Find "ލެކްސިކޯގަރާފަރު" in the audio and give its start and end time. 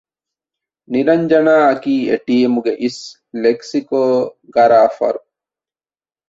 3.43-5.19